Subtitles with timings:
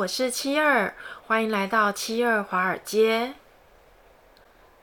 [0.00, 0.94] 我是七二，
[1.26, 3.34] 欢迎来到七二华尔街。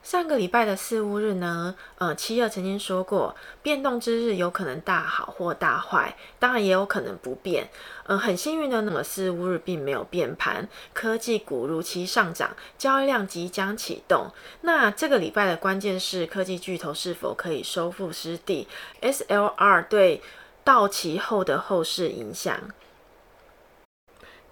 [0.04, 7.68] 上个礼拜的四巫日呢，呃，七二曾经说过，变动之日有可能大好或大坏，当然也有可能不变。
[8.06, 14.28] 呃，很幸运的，那么四巫日并没有变盘，科技股如期上涨，交易量即将启动。
[14.62, 18.68] 那这个礼拜的关键是科技巨头是否可以收复失地
[19.02, 20.22] ，SLR 对
[20.64, 22.56] 到期后的后市影响。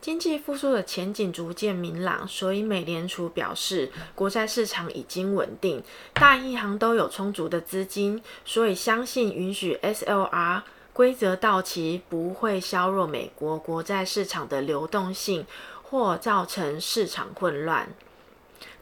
[0.05, 5.81] 经济复苏的前景逐渐明朗，所以美联储表示，国债市场已经稳定，
[6.13, 10.61] 大银行都有充足的资金，所以相信允许 SLR
[10.93, 15.43] 规则到期不会削弱美国国债市场的流动性
[15.81, 17.89] 或造成市场混乱。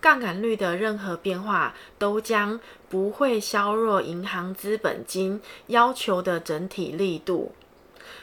[0.02, 7.54] 杠杆率的任何变化都将不会削弱银行资本金要求的整体力度。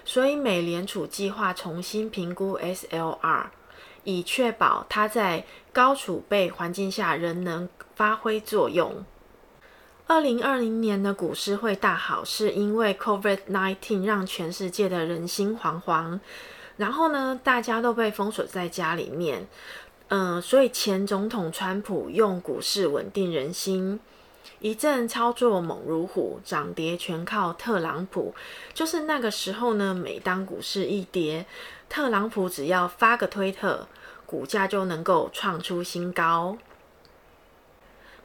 [0.04, 3.46] 所以，美联储计划重新评估 SLR，
[4.04, 9.04] 以确保它在高储备环境下仍能发挥作用。
[10.06, 16.18] 二零二零年的股市会大好，是因为 COVID-19 让全世界的人心惶惶，
[16.76, 19.46] 然后呢，大家都被封锁在家里面，
[20.08, 24.00] 嗯、所以前总统川普用股市稳定人心。
[24.60, 28.34] 一阵操作猛如虎，涨跌全靠特朗普。
[28.74, 31.46] 就是那个时候呢，每当股市一跌，
[31.88, 33.88] 特朗普只要发个推特，
[34.26, 36.58] 股价就能够创出新高。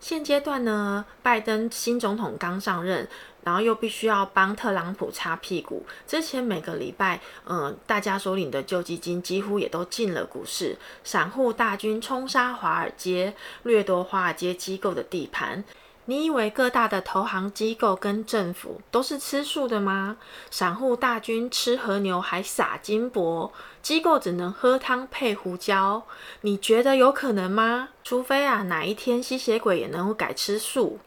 [0.02, 3.08] 现阶段呢，拜登新总统刚上任，
[3.44, 5.86] 然后又必须要帮特朗普擦屁股。
[6.06, 15.64] 之前每个礼拜，嗯、大家所领的救济金几乎也都进了股市，散户大军冲杀华尔街，掠夺华尔街机构的地盘。
[16.08, 20.18] 你以为各大的投行机构跟政府都是吃素的吗？
[20.52, 23.52] 散户大军吃和牛还撒金箔，
[23.82, 26.04] 机构只能喝汤配胡椒，
[26.42, 27.90] 你觉得有可能吗？
[28.04, 31.00] 除非啊，哪一天吸血鬼也能够改吃素。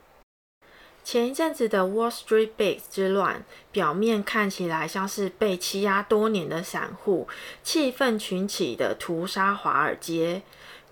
[1.04, 7.26] 前一阵子的 Wall Street Bets 之乱，表面看起来像是被欺压多年的散户
[7.62, 10.42] 气愤群起的屠杀华尔街。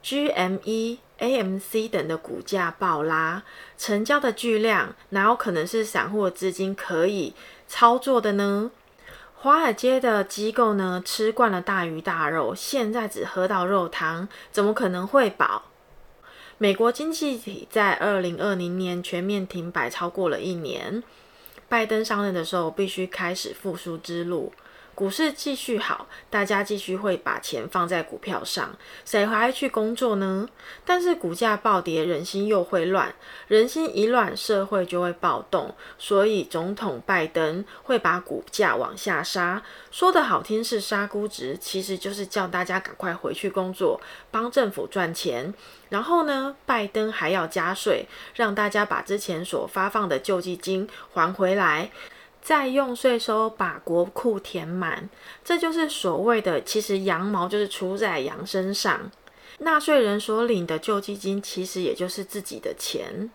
[0.07, 3.43] GME、AMC 等的股价暴拉，
[3.77, 7.35] 成交的巨量哪有可能是散户资金可以
[7.67, 8.71] 操作的呢？
[9.35, 15.65] 华尔街的机构呢，吃惯了大鱼大肉，现在只喝到肉汤，怎么可能会饱？
[16.59, 21.03] 美国经济体在二零二零年全面停摆超过了一年，
[21.69, 24.53] 拜登上任的时候必须开始复苏之路。
[24.97, 28.75] 股市继续好，大家继续会把钱放在股票上，
[29.05, 30.49] 谁还去工作呢？
[30.87, 33.15] 但是股价暴跌，人心又会乱，
[33.47, 39.63] 人心一乱，社会就会暴动，所以总统拜登会把股价往下杀。
[39.91, 45.53] 说得好听是杀估值，其实就是叫大家赶快回去工作，帮政府赚钱。
[45.91, 51.91] 然后呢，拜登还要加税，让大家把之前所发放的救济金还回来。
[52.47, 55.11] 再用税收把国库填满，
[55.45, 59.11] 这就是所谓的，其实羊毛就是出在羊身上。
[59.59, 63.29] 纳税人所领的救济金，其实也就是自己的钱。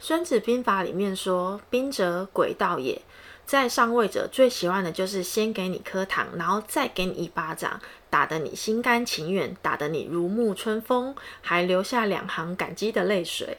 [0.00, 3.00] 孙子兵法里面说：“兵者，诡道也。”
[3.46, 7.80] 在上位者最喜欢的就是先给你颗糖，然后再给你一巴掌，
[8.10, 13.58] 打得你心甘情愿，打得你如沐春风，还留下两行感激的泪水。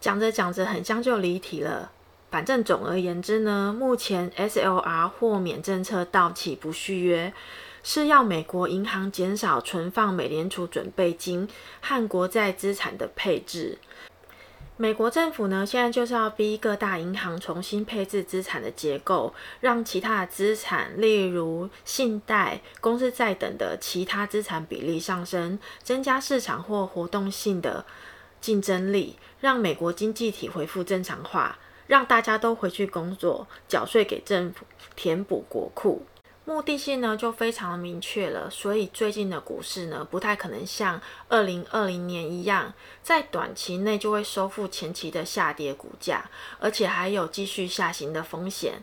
[0.00, 1.92] 讲着讲着，很像就离题了。
[2.30, 7.32] 反正总而言之呢，目前 SLR 豁免政策到期不续约，
[7.82, 11.48] 是要美国银行减少存放美联储准备金
[11.80, 13.78] 和国债资产的配置。
[14.76, 27.84] 美国政府呢，现在就是要逼各大银行重新配置资产的结构，让其他的资产，例如信贷、公司债等的其他资产比例上升，增加市场或活动性的
[28.40, 31.58] 竞争力，让美国经济体恢复正常化。
[31.88, 34.64] 让大家都回去工作，缴税给政府，
[34.94, 36.02] 填补国库，
[36.44, 38.48] 目的性呢就非常明确了。
[38.48, 46.30] 所以最近的股市呢，不太可能像二零二零年一样，在短期内就会收复前期的下跌股价，
[46.60, 48.82] 而且还有继续下行的风险。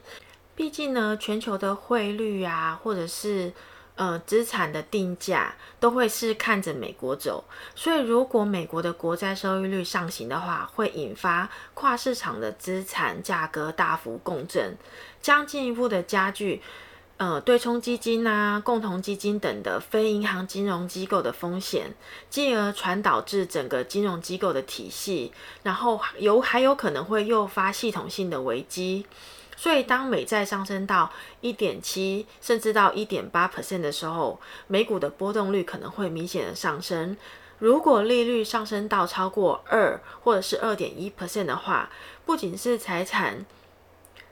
[0.55, 3.53] 毕竟呢，全球的汇率啊，或者是
[3.97, 14.77] 呃，资产的定价都会是看着美国走，所以如果美国的国债收益率上行的话，会引发跨市场的资产价格大幅共振，
[15.21, 16.62] 将进一步的加剧
[17.15, 21.95] 呃对冲基金啊、共同基金等的非银行金融机构的风险，
[22.30, 25.31] 进而传导至整个金融机构的体系，
[25.63, 29.06] 然后有还有可能会诱发系统性的危机。
[29.55, 31.11] 所以当美债上升到
[31.41, 37.15] 一点七甚至到一点八 percent 的时候，美股的波动率可能会明显的上升。
[37.57, 41.89] 如果利率上升到超过二或者是二点一 percent 的话，
[42.25, 43.45] 不仅是财产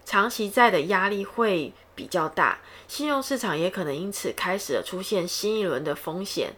[0.04, 6.54] 长期债的压力会比较大，信用市场也可能因此开始了出现新一轮的风险。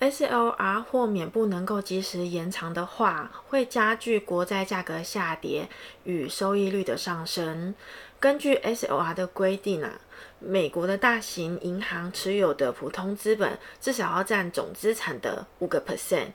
[0.00, 5.68] SLR 或免不能够及时延长的话，会加剧国债价格下跌
[6.04, 7.74] 与收益率的上升。
[8.20, 9.98] 根据 SLR 的规定啊，
[10.40, 16.26] 美国的大型银行持有的普通资本至少要占总资产的五个 percent，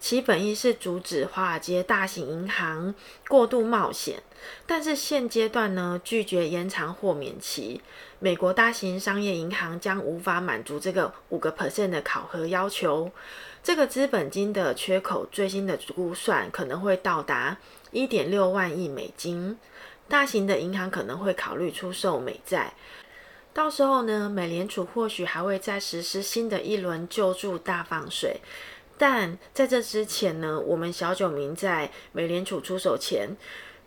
[0.00, 2.94] 其本意是阻止华尔街大型银行
[3.28, 4.22] 过度冒险。
[4.66, 7.82] 但是现阶段呢，拒绝延长或免期，
[8.18, 13.12] 美国大型商业银行将无法满足这个五个 percent 的考核要求。
[13.62, 17.58] 这个资本金的缺口最新的估算可能会到达
[17.90, 19.58] 一点六万亿美金。
[20.08, 22.72] 大型的银行可能会考虑出售美债。
[23.52, 28.40] 到时候呢，美联储或许还会再实施新的一轮救助大放水。
[28.98, 33.36] 但在这之前呢，我们小九民在美联储出手前，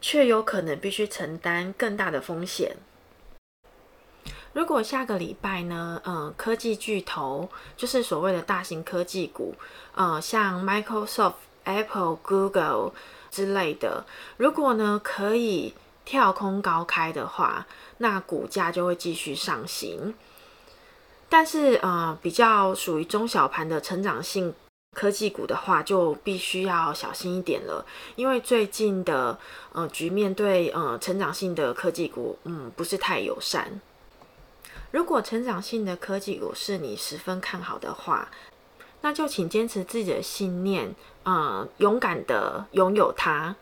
[0.02, 2.78] 却有可能必须承担更大的风险。
[4.54, 9.54] 如果下个礼拜呢，呃，科技巨头就是所谓的大型科技股，
[9.94, 11.34] 呃，像 Microsoft、
[11.64, 12.92] Apple、Google
[13.30, 14.06] 之类的，
[14.38, 15.76] 如果呢可以
[16.10, 17.68] 跳空高开的话，
[18.00, 20.16] 那股价就会继续上行。
[21.30, 24.56] 但是，呃，比较属于中小盘的成长性。
[24.96, 27.86] 科技股的话，就必须要小心一点了，
[28.16, 29.38] 因为最近的
[29.72, 33.80] 呃局面对呃成长性的科技股，嗯，不是太友善。
[34.90, 38.30] 如果成长性的科技股是你十分看好的话，
[39.02, 43.56] 那就请坚持自己的信念，呃，勇敢的拥有它，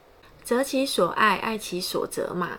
[0.48, 2.58] 择其所爱，爱其所择嘛。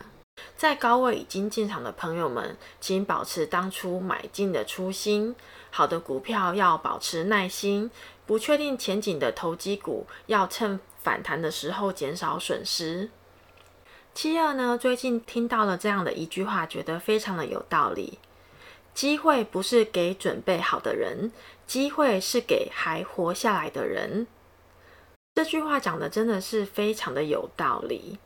[0.58, 5.34] 在高位已经进场的朋友们，请保持当初买进的初心。
[5.70, 7.90] 好的股票要保持耐心，
[8.26, 13.08] 不确定前景的投机股要趁反弹的时候减少损失。
[14.12, 18.18] 七二呢，最近听到了这样的一句话，觉得非常的有道理：
[18.92, 21.32] 机会不是给准备好的人，
[21.66, 24.26] 机会是给还活下来的人。
[25.38, 28.18] 这句话讲的真的是非常的有道理。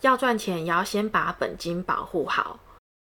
[0.00, 2.58] 要赚钱，也要先把本金保护好。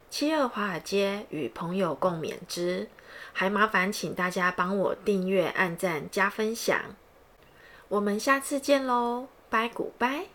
[0.10, 2.90] 七二华尔街与朋友共勉之，
[3.32, 6.78] 还麻烦请大家帮我订阅、按赞、加分享。
[7.88, 10.26] 我们下次见喽，拜古拜。